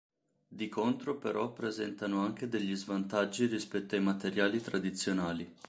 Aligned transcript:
Di 0.47 0.67
contro 0.67 1.19
però 1.19 1.53
presentano 1.53 2.21
anche 2.23 2.47
degli 2.49 2.73
svantaggi 2.75 3.45
rispetto 3.45 3.93
ai 3.93 4.01
materiali 4.01 4.59
tradizionali. 4.59 5.55